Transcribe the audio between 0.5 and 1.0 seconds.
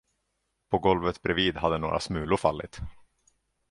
På